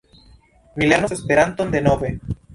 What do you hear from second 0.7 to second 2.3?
Mi lernos Esperanton denove.